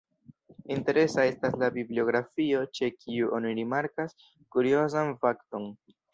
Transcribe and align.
Interesa 0.75 1.25
estas 1.31 1.57
la 1.63 1.69
bibliografio, 1.75 2.63
ĉe 2.79 2.91
kiu 2.95 3.31
oni 3.41 3.53
rimarkas 3.61 4.19
kuriozan 4.57 5.15
fakton. 5.23 5.71